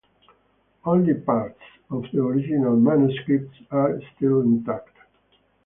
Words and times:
Only 0.83 1.13
parts 1.13 1.59
of 1.91 2.05
the 2.11 2.23
original 2.23 2.75
manuscript 2.75 3.53
are 3.69 4.01
still 4.17 4.41
intact. 4.41 4.97